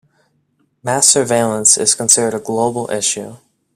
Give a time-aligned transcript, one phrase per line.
[0.81, 3.35] Mass surveillance is considered a global issue.